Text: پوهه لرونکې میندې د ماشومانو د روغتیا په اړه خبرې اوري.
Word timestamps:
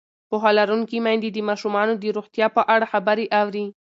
پوهه 0.29 0.51
لرونکې 0.57 0.97
میندې 1.05 1.29
د 1.33 1.37
ماشومانو 1.49 1.93
د 1.97 2.03
روغتیا 2.17 2.47
په 2.55 2.61
اړه 2.73 2.85
خبرې 2.93 3.25
اوري. 3.39 3.65